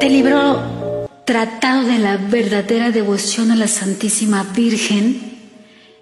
[0.00, 5.20] Del libro Tratado de la verdadera devoción a la Santísima Virgen,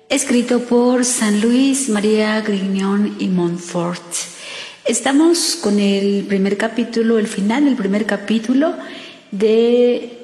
[0.08, 4.00] escrito por San Luis María Grignon y Montfort.
[4.84, 8.76] Estamos con el primer capítulo, el final del primer capítulo
[9.32, 10.16] de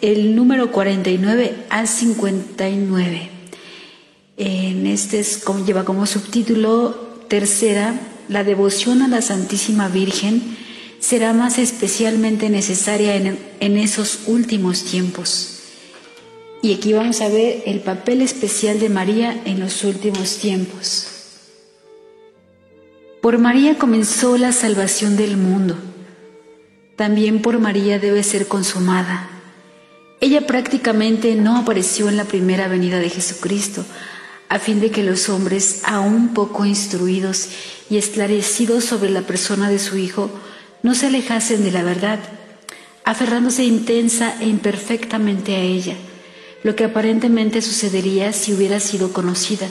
[0.00, 3.30] el número 49 al 59.
[4.36, 6.90] En este es, lleva como subtítulo
[7.28, 7.94] tercera,
[8.28, 10.56] la devoción a la Santísima Virgen
[11.12, 15.58] será más especialmente necesaria en, en esos últimos tiempos.
[16.62, 21.08] Y aquí vamos a ver el papel especial de María en los últimos tiempos.
[23.20, 25.76] Por María comenzó la salvación del mundo.
[26.96, 29.28] También por María debe ser consumada.
[30.18, 33.84] Ella prácticamente no apareció en la primera venida de Jesucristo,
[34.48, 37.50] a fin de que los hombres, aún poco instruidos
[37.90, 40.30] y esclarecidos sobre la persona de su Hijo,
[40.82, 42.18] no se alejasen de la verdad,
[43.04, 45.96] aferrándose intensa e imperfectamente a ella,
[46.62, 49.68] lo que aparentemente sucedería si hubiera sido conocida,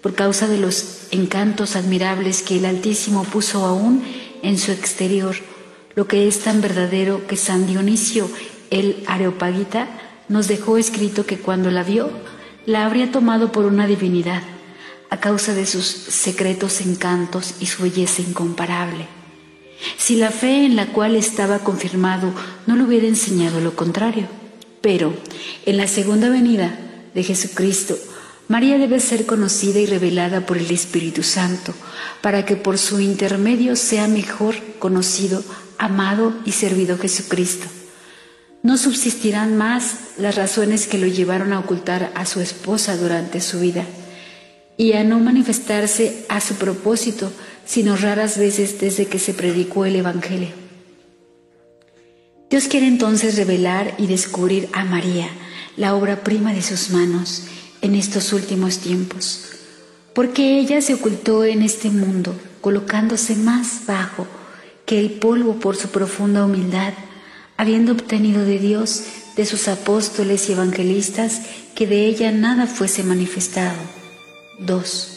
[0.00, 4.02] por causa de los encantos admirables que el Altísimo puso aún
[4.42, 5.36] en su exterior,
[5.94, 8.28] lo que es tan verdadero que San Dionisio
[8.70, 9.86] el Areopagita
[10.28, 12.10] nos dejó escrito que cuando la vio,
[12.64, 14.42] la habría tomado por una divinidad,
[15.10, 19.21] a causa de sus secretos encantos y su belleza incomparable.
[19.96, 22.32] Si la fe en la cual estaba confirmado
[22.66, 24.26] no le hubiera enseñado lo contrario.
[24.80, 25.14] Pero
[25.64, 26.78] en la segunda venida
[27.14, 27.96] de Jesucristo,
[28.48, 31.72] María debe ser conocida y revelada por el Espíritu Santo,
[32.20, 35.42] para que por su intermedio sea mejor conocido,
[35.78, 37.66] amado y servido Jesucristo.
[38.62, 43.60] No subsistirán más las razones que lo llevaron a ocultar a su esposa durante su
[43.60, 43.84] vida
[44.76, 47.32] y a no manifestarse a su propósito,
[47.64, 50.50] sino raras veces desde que se predicó el Evangelio.
[52.50, 55.28] Dios quiere entonces revelar y descubrir a María,
[55.76, 57.44] la obra prima de sus manos,
[57.80, 59.48] en estos últimos tiempos,
[60.14, 64.26] porque ella se ocultó en este mundo, colocándose más bajo
[64.86, 66.92] que el polvo por su profunda humildad,
[67.56, 71.40] habiendo obtenido de Dios, de sus apóstoles y evangelistas,
[71.74, 73.78] que de ella nada fuese manifestado.
[74.60, 75.11] 2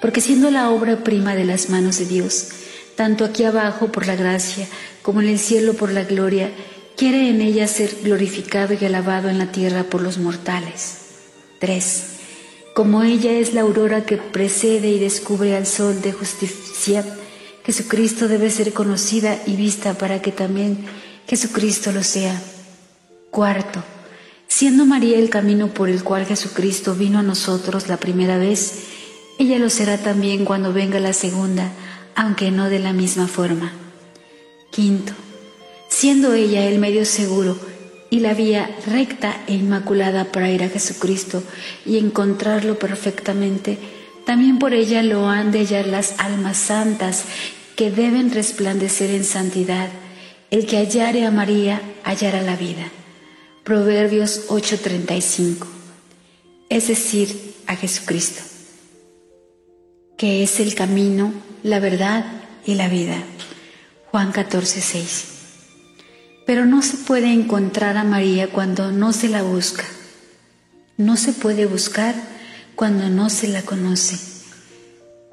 [0.00, 2.48] porque siendo la obra prima de las manos de Dios,
[2.96, 4.66] tanto aquí abajo por la gracia
[5.02, 6.50] como en el cielo por la gloria,
[6.96, 10.98] quiere en ella ser glorificado y alabado en la tierra por los mortales.
[11.60, 12.04] 3.
[12.74, 17.04] Como ella es la aurora que precede y descubre al sol de justicia,
[17.64, 20.86] Jesucristo debe ser conocida y vista para que también
[21.26, 22.40] Jesucristo lo sea.
[23.30, 23.82] Cuarto,
[24.48, 28.72] siendo María el camino por el cual Jesucristo vino a nosotros la primera vez,
[29.40, 31.72] ella lo será también cuando venga la segunda,
[32.14, 33.72] aunque no de la misma forma.
[34.70, 35.14] Quinto,
[35.88, 37.58] siendo ella el medio seguro
[38.10, 41.42] y la vía recta e inmaculada para ir a Jesucristo
[41.86, 43.78] y encontrarlo perfectamente,
[44.26, 47.24] también por ella lo han de hallar las almas santas
[47.76, 49.88] que deben resplandecer en santidad.
[50.50, 52.90] El que hallare a María hallará la vida.
[53.64, 55.66] Proverbios 8:35.
[56.68, 58.49] Es decir, a Jesucristo
[60.20, 61.32] que es el camino,
[61.62, 62.26] la verdad
[62.66, 63.16] y la vida.
[64.10, 65.24] Juan 14, 6.
[66.44, 69.86] Pero no se puede encontrar a María cuando no se la busca.
[70.98, 72.14] No se puede buscar
[72.74, 74.18] cuando no se la conoce.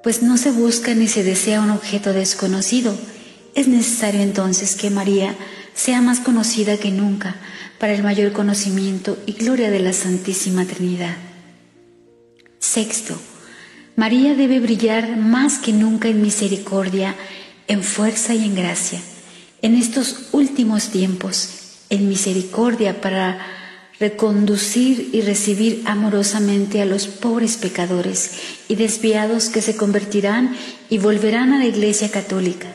[0.03, 2.97] Pues no se busca ni se desea un objeto desconocido.
[3.55, 5.35] Es necesario entonces que María
[5.75, 7.35] sea más conocida que nunca
[7.77, 11.17] para el mayor conocimiento y gloria de la Santísima Trinidad.
[12.59, 13.19] Sexto,
[13.97, 17.15] María debe brillar más que nunca en misericordia,
[17.67, 19.01] en fuerza y en gracia.
[19.63, 21.49] En estos últimos tiempos,
[21.89, 23.39] en misericordia para
[23.99, 28.33] reconducir y recibir amorosamente a los pobres pecadores
[28.67, 30.55] y desviados que se convertirán
[30.91, 32.67] y volverán a la Iglesia Católica,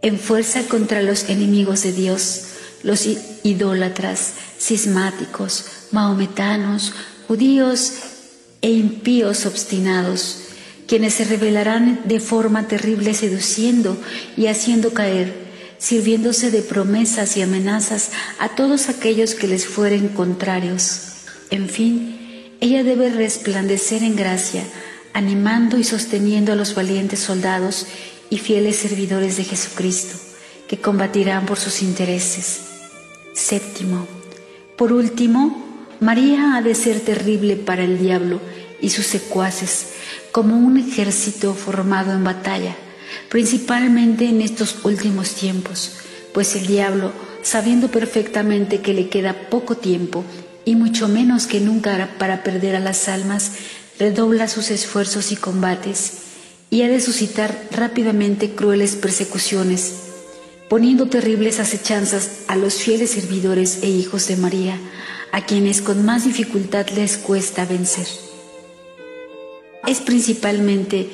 [0.00, 2.44] en fuerza contra los enemigos de Dios,
[2.82, 3.06] los
[3.42, 6.94] idólatras, cismáticos, mahometanos,
[7.28, 7.92] judíos
[8.62, 10.42] e impíos obstinados,
[10.86, 13.96] quienes se revelarán de forma terrible seduciendo
[14.36, 15.34] y haciendo caer,
[15.78, 21.02] sirviéndose de promesas y amenazas a todos aquellos que les fueren contrarios.
[21.50, 24.64] En fin, ella debe resplandecer en gracia,
[25.14, 27.86] animando y sosteniendo a los valientes soldados
[28.28, 30.18] y fieles servidores de Jesucristo,
[30.68, 32.60] que combatirán por sus intereses.
[33.32, 34.06] Séptimo,
[34.76, 35.69] por último,
[36.00, 38.40] María ha de ser terrible para el diablo
[38.80, 39.88] y sus secuaces,
[40.32, 42.74] como un ejército formado en batalla,
[43.28, 45.98] principalmente en estos últimos tiempos,
[46.32, 47.12] pues el diablo
[47.42, 50.24] sabiendo perfectamente que le queda poco tiempo
[50.64, 53.52] y mucho menos que nunca para perder a las almas,
[53.98, 56.12] redobla sus esfuerzos y combates
[56.70, 59.94] y ha de suscitar rápidamente crueles persecuciones,
[60.70, 64.78] poniendo terribles acechanzas a los fieles servidores e hijos de María,
[65.32, 68.06] a quienes con más dificultad les cuesta vencer.
[69.86, 71.08] Es principalmente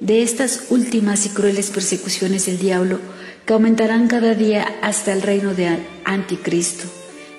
[0.00, 2.98] de estas últimas y crueles persecuciones del diablo
[3.46, 6.84] que aumentarán cada día hasta el reino de Anticristo,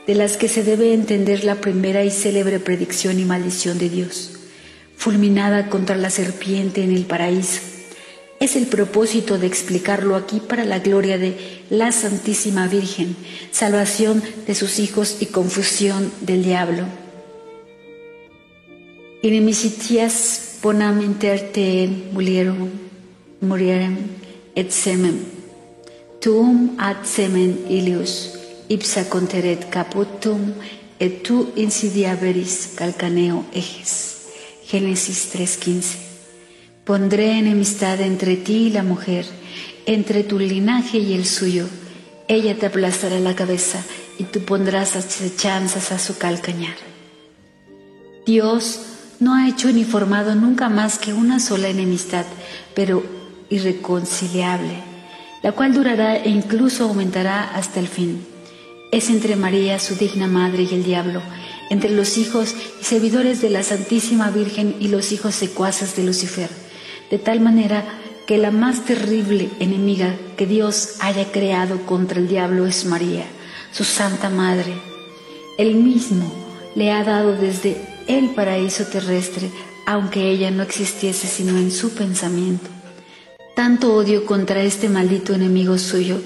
[0.07, 4.31] de las que se debe entender la primera y célebre predicción y maldición de Dios,
[4.95, 7.70] fulminada contra la serpiente en el paraíso.
[8.42, 11.38] Es el propósito de explicarlo aquí para la gloria de
[11.70, 13.16] la Santísima Virgen,
[13.52, 16.86] salvación de sus hijos y confusión del diablo.
[19.22, 22.72] Inimicitias bonam interte mulierum,
[23.42, 24.10] murierem
[24.56, 25.20] et semem,
[26.20, 28.40] tuum ad semen ilius,
[28.70, 30.54] ipsa conteret caputum,
[30.98, 34.26] et tu insidiaveris calcaneo ejes.
[34.66, 36.11] Génesis 3:15.
[36.86, 39.25] Pondré enemistad entre ti y la mujer,
[39.86, 41.68] entre tu linaje y el suyo.
[42.28, 43.83] Ella te aplastará la cabeza
[44.18, 46.75] y tú pondrás acechanzas a su calcañar.
[48.25, 48.80] Dios
[49.19, 52.25] no ha hecho ni formado nunca más que una sola enemistad,
[52.74, 53.04] pero
[53.50, 54.74] irreconciliable,
[55.44, 58.25] la cual durará e incluso aumentará hasta el fin.
[58.92, 61.22] Es entre María, su digna madre, y el diablo,
[61.69, 66.50] entre los hijos y servidores de la Santísima Virgen y los hijos secuaces de Lucifer,
[67.12, 67.84] de tal manera
[68.25, 73.25] que la más terrible enemiga que Dios haya creado contra el diablo es María,
[73.74, 74.74] su Santa Madre.
[75.58, 76.31] Él mismo
[76.74, 77.75] le ha dado desde
[78.08, 79.52] el paraíso terrestre,
[79.86, 82.69] aunque ella no existiese sino en su pensamiento.
[83.56, 86.22] Tanto odio contra este maldito enemigo suyo,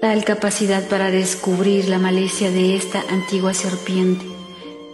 [0.00, 4.24] tal capacidad para descubrir la malicia de esta antigua serpiente,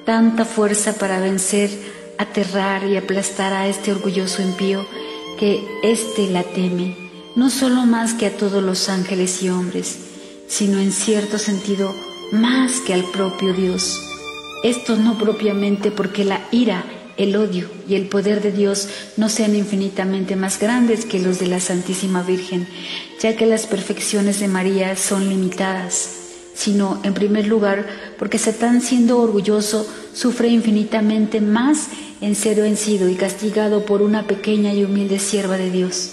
[0.04, 1.70] tanta fuerza para vencer,
[2.18, 4.86] aterrar y aplastar a este orgulloso impío,
[5.38, 6.96] que éste la teme,
[7.36, 9.98] no solo más que a todos los ángeles y hombres,
[10.48, 11.94] sino en cierto sentido
[12.32, 14.00] más que al propio Dios.
[14.62, 16.84] Esto no propiamente porque la ira,
[17.16, 21.46] el odio y el poder de Dios no sean infinitamente más grandes que los de
[21.46, 22.66] la Santísima Virgen,
[23.20, 26.23] ya que las perfecciones de María son limitadas,
[26.54, 27.86] sino en primer lugar
[28.18, 31.88] porque Satán siendo orgulloso sufre infinitamente más
[32.20, 36.12] en ser vencido y castigado por una pequeña y humilde sierva de Dios,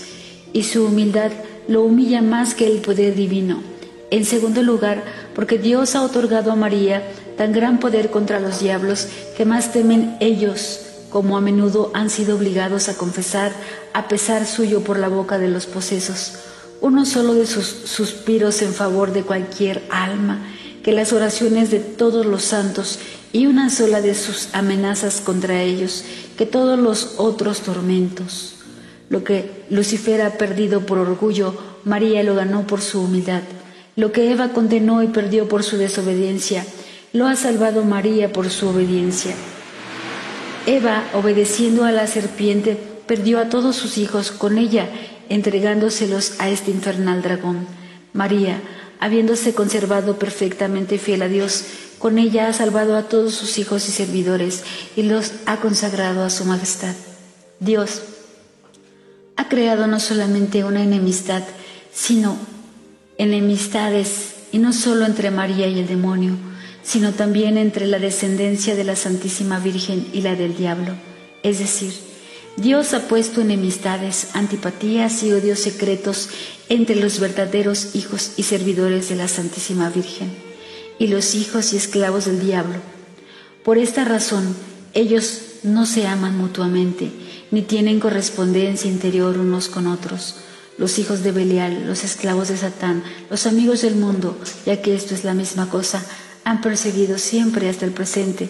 [0.51, 1.31] y su humildad
[1.67, 3.61] lo humilla más que el poder divino.
[4.09, 5.03] En segundo lugar,
[5.33, 7.01] porque Dios ha otorgado a María
[7.37, 9.07] tan gran poder contra los diablos
[9.37, 13.53] que más temen ellos, como a menudo han sido obligados a confesar
[13.93, 16.33] a pesar suyo por la boca de los posesos,
[16.81, 20.45] uno solo de sus suspiros en favor de cualquier alma,
[20.83, 22.99] que las oraciones de todos los santos
[23.31, 26.03] y una sola de sus amenazas contra ellos,
[26.37, 28.55] que todos los otros tormentos.
[29.09, 33.41] Lo que Lucifer ha perdido por orgullo, María lo ganó por su humildad.
[33.95, 36.65] Lo que Eva condenó y perdió por su desobediencia,
[37.13, 39.35] lo ha salvado María por su obediencia.
[40.65, 44.87] Eva, obedeciendo a la serpiente, perdió a todos sus hijos con ella,
[45.33, 47.65] entregándoselos a este infernal dragón.
[48.13, 48.61] María,
[48.99, 51.65] habiéndose conservado perfectamente fiel a Dios,
[51.99, 54.63] con ella ha salvado a todos sus hijos y servidores
[54.95, 56.95] y los ha consagrado a su majestad.
[57.59, 58.01] Dios
[59.37, 61.43] ha creado no solamente una enemistad,
[61.93, 62.37] sino
[63.17, 66.35] enemistades, y no solo entre María y el demonio,
[66.83, 70.93] sino también entre la descendencia de la Santísima Virgen y la del diablo.
[71.41, 71.93] Es decir,
[72.57, 76.29] Dios ha puesto enemistades, antipatías y odios secretos
[76.69, 80.31] entre los verdaderos hijos y servidores de la Santísima Virgen
[80.99, 82.75] y los hijos y esclavos del diablo.
[83.63, 84.55] Por esta razón,
[84.93, 87.11] ellos no se aman mutuamente,
[87.51, 90.35] ni tienen correspondencia interior unos con otros.
[90.77, 95.15] Los hijos de Belial, los esclavos de Satán, los amigos del mundo, ya que esto
[95.15, 96.03] es la misma cosa,
[96.43, 98.49] han perseguido siempre hasta el presente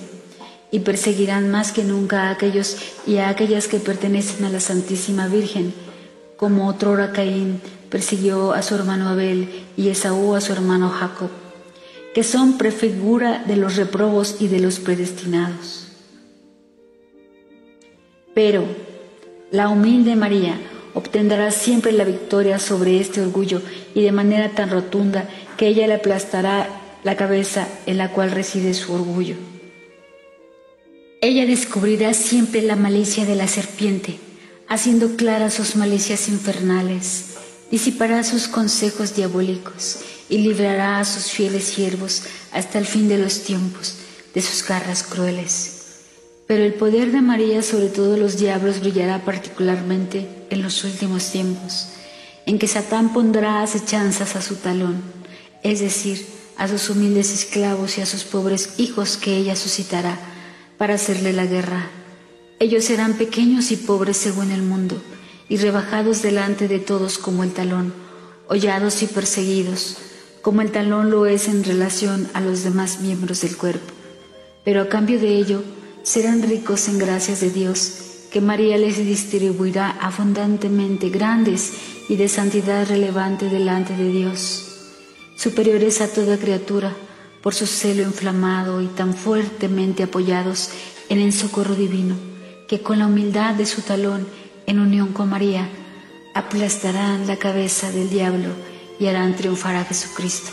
[0.72, 5.28] y perseguirán más que nunca a aquellos y a aquellas que pertenecen a la Santísima
[5.28, 5.74] Virgen,
[6.38, 11.30] como otrora Caín persiguió a su hermano Abel y Esaú a su hermano Jacob,
[12.16, 15.88] que son prefigura de los reprobos y de los predestinados.
[18.34, 18.64] Pero
[19.52, 20.58] la humilde María
[20.94, 23.62] obtendrá siempre la victoria sobre este orgullo
[23.94, 26.70] y de manera tan rotunda que ella le aplastará
[27.04, 29.51] la cabeza en la cual reside su orgullo.
[31.24, 34.20] Ella descubrirá siempre la malicia de la serpiente,
[34.68, 37.36] haciendo claras sus malicias infernales,
[37.70, 40.00] disipará sus consejos diabólicos
[40.30, 43.98] y librará a sus fieles siervos hasta el fin de los tiempos
[44.34, 46.00] de sus garras crueles.
[46.48, 51.90] Pero el poder de María sobre todos los diablos brillará particularmente en los últimos tiempos,
[52.48, 55.04] en que Satán pondrá acechanzas a su talón,
[55.62, 56.26] es decir,
[56.58, 60.31] a sus humildes esclavos y a sus pobres hijos que ella suscitará
[60.82, 61.92] para hacerle la guerra.
[62.60, 65.00] Ellos serán pequeños y pobres según el mundo,
[65.48, 67.94] y rebajados delante de todos como el talón,
[68.48, 69.98] hollados y perseguidos,
[70.42, 73.94] como el talón lo es en relación a los demás miembros del cuerpo.
[74.66, 75.62] Pero a cambio de ello,
[76.02, 78.00] serán ricos en gracias de Dios,
[78.32, 81.74] que María les distribuirá abundantemente grandes
[82.10, 84.90] y de santidad relevante delante de Dios.
[85.38, 86.96] Superiores a toda criatura,
[87.42, 90.70] por su celo inflamado y tan fuertemente apoyados
[91.10, 92.16] en el socorro divino,
[92.68, 94.28] que con la humildad de su talón,
[94.68, 95.68] en unión con María,
[96.34, 98.50] aplastarán la cabeza del diablo
[99.00, 100.52] y harán triunfar a Jesucristo.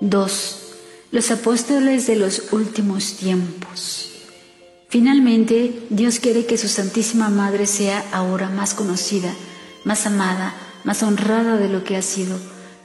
[0.00, 0.62] 2.
[1.10, 4.10] Los apóstoles de los últimos tiempos.
[4.88, 9.34] Finalmente, Dios quiere que su Santísima Madre sea ahora más conocida,
[9.84, 12.38] más amada, más honrada de lo que ha sido,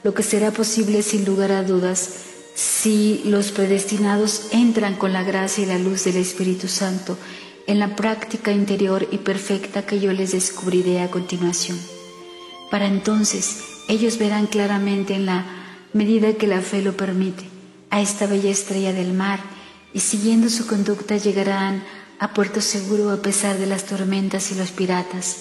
[0.04, 2.10] lo que será posible sin lugar a dudas
[2.54, 7.18] si los predestinados entran con la gracia y la luz del Espíritu Santo
[7.66, 11.78] en la práctica interior y perfecta que yo les descubriré a continuación.
[12.70, 15.46] Para entonces ellos verán claramente en la
[15.94, 17.44] medida que la fe lo permite
[17.90, 19.40] a esta bella estrella del mar
[19.94, 21.82] y siguiendo su conducta llegarán
[22.18, 25.36] a puerto seguro a pesar de las tormentas y los piratas.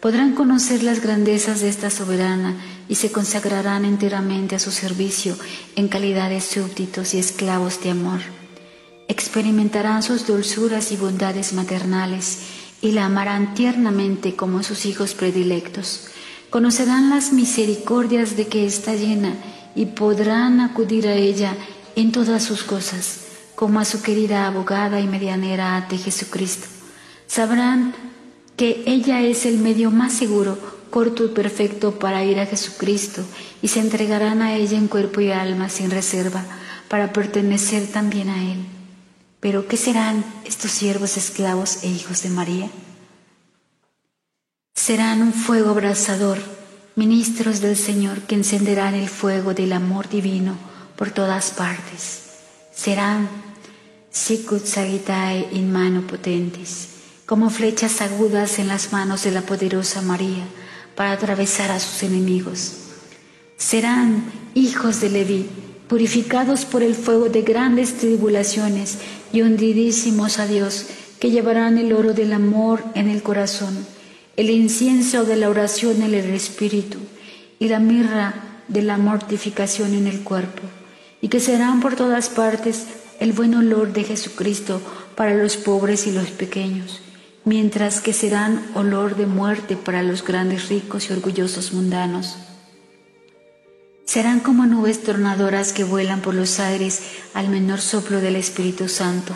[0.00, 2.56] Podrán conocer las grandezas de esta soberana
[2.88, 5.36] y se consagrarán enteramente a su servicio
[5.76, 8.20] en calidad de súbditos y esclavos de amor.
[9.08, 12.38] Experimentarán sus dulzuras y bondades maternales
[12.80, 16.06] y la amarán tiernamente como sus hijos predilectos.
[16.48, 19.34] Conocerán las misericordias de que está llena
[19.74, 21.54] y podrán acudir a ella
[21.94, 26.66] en todas sus cosas, como a su querida abogada y medianera ante Jesucristo.
[27.26, 28.09] Sabrán
[28.60, 30.58] que ella es el medio más seguro,
[30.90, 33.24] corto y perfecto para ir a Jesucristo
[33.62, 36.44] y se entregarán a ella en cuerpo y alma sin reserva
[36.86, 38.58] para pertenecer también a Él.
[39.40, 42.68] Pero ¿qué serán estos siervos esclavos e hijos de María?
[44.74, 46.36] Serán un fuego abrasador,
[46.96, 50.54] ministros del Señor que encenderán el fuego del amor divino
[50.96, 52.24] por todas partes.
[52.74, 53.26] Serán
[54.10, 56.99] sicut sagitae in mano potentes,
[57.30, 60.42] como flechas agudas en las manos de la poderosa María
[60.96, 62.72] para atravesar a sus enemigos.
[63.56, 65.46] Serán hijos de Leví,
[65.86, 68.98] purificados por el fuego de grandes tribulaciones
[69.32, 70.86] y hundidísimos a Dios,
[71.20, 73.78] que llevarán el oro del amor en el corazón,
[74.36, 76.98] el incienso de la oración en el espíritu
[77.60, 80.62] y la mirra de la mortificación en el cuerpo
[81.20, 82.86] y que serán por todas partes
[83.20, 84.82] el buen olor de Jesucristo
[85.14, 87.02] para los pobres y los pequeños,
[87.44, 92.36] mientras que serán olor de muerte para los grandes ricos y orgullosos mundanos.
[94.04, 97.00] Serán como nubes tornadoras que vuelan por los aires
[97.32, 99.34] al menor soplo del Espíritu Santo,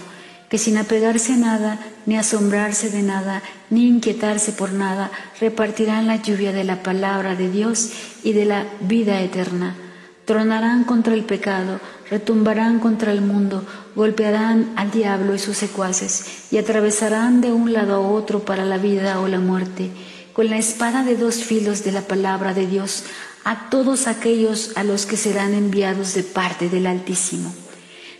[0.50, 6.16] que sin apegarse a nada, ni asombrarse de nada, ni inquietarse por nada, repartirán la
[6.16, 7.90] lluvia de la palabra de Dios
[8.22, 9.76] y de la vida eterna
[10.24, 13.62] Tronarán contra el pecado, retumbarán contra el mundo,
[13.94, 18.78] golpearán al diablo y sus secuaces, y atravesarán de un lado a otro para la
[18.78, 19.90] vida o la muerte,
[20.32, 23.04] con la espada de dos filos de la palabra de Dios,
[23.44, 27.54] a todos aquellos a los que serán enviados de parte del Altísimo.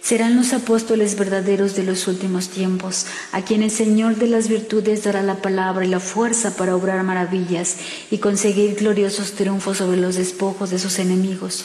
[0.02, 5.02] Serán los apóstoles verdaderos de los últimos tiempos, a quienes el Señor de las virtudes
[5.04, 7.78] dará la palabra y la fuerza para obrar maravillas
[8.10, 11.64] y conseguir gloriosos triunfos sobre los despojos de sus enemigos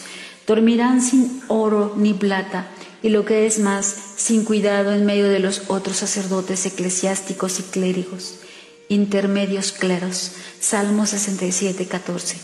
[0.50, 2.66] Dormirán sin oro ni plata,
[3.04, 7.64] y lo que es más, sin cuidado en medio de los otros sacerdotes eclesiásticos y
[7.66, 8.40] clérigos,
[8.88, 10.32] intermedios cleros.
[10.60, 12.38] Salmo 67, 14.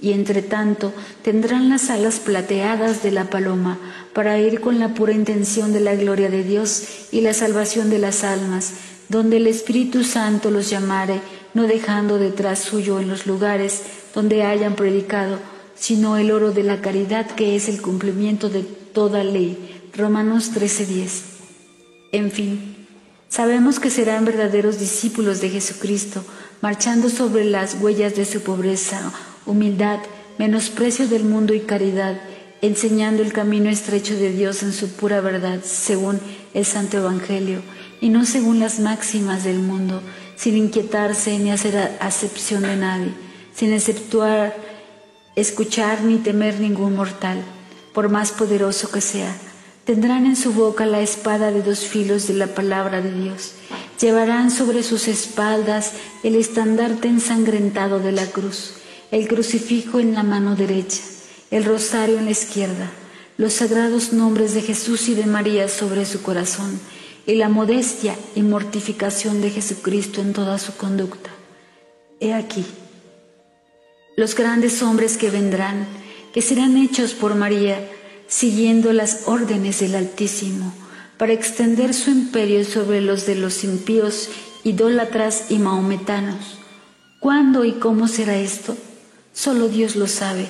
[0.00, 0.92] Y entre tanto
[1.22, 3.78] tendrán las alas plateadas de la paloma
[4.12, 8.00] para ir con la pura intención de la gloria de Dios y la salvación de
[8.00, 8.72] las almas,
[9.08, 11.20] donde el Espíritu Santo los llamare,
[11.54, 15.38] no dejando detrás suyo en los lugares donde hayan predicado
[15.82, 19.58] sino el oro de la caridad que es el cumplimiento de toda ley.
[19.92, 21.22] Romanos 13:10.
[22.12, 22.86] En fin,
[23.28, 26.22] sabemos que serán verdaderos discípulos de Jesucristo,
[26.60, 29.12] marchando sobre las huellas de su pobreza,
[29.44, 29.98] humildad,
[30.38, 32.16] menosprecio del mundo y caridad,
[32.60, 36.20] enseñando el camino estrecho de Dios en su pura verdad, según
[36.54, 37.60] el Santo Evangelio,
[38.00, 40.00] y no según las máximas del mundo,
[40.36, 43.12] sin inquietarse ni hacer acepción de nadie,
[43.52, 44.61] sin exceptuar
[45.36, 47.42] escuchar ni temer ningún mortal,
[47.92, 49.34] por más poderoso que sea.
[49.84, 53.52] Tendrán en su boca la espada de dos filos de la palabra de Dios.
[54.00, 58.74] Llevarán sobre sus espaldas el estandarte ensangrentado de la cruz,
[59.10, 61.00] el crucifijo en la mano derecha,
[61.50, 62.90] el rosario en la izquierda,
[63.36, 66.80] los sagrados nombres de Jesús y de María sobre su corazón
[67.26, 71.30] y la modestia y mortificación de Jesucristo en toda su conducta.
[72.20, 72.64] He aquí,
[74.16, 75.86] los grandes hombres que vendrán,
[76.32, 77.88] que serán hechos por María,
[78.26, 80.72] siguiendo las órdenes del Altísimo,
[81.18, 84.28] para extender su imperio sobre los de los impíos,
[84.64, 86.58] idólatras y mahometanos.
[87.20, 88.76] ¿Cuándo y cómo será esto?
[89.32, 90.48] Solo Dios lo sabe.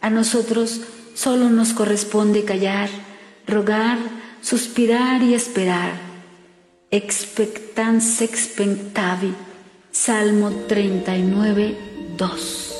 [0.00, 0.80] A nosotros
[1.14, 2.88] solo nos corresponde callar,
[3.46, 3.98] rogar,
[4.42, 6.08] suspirar y esperar
[6.90, 9.34] expectans expectavi.
[9.90, 11.76] Salmo 39,
[12.16, 12.77] 2.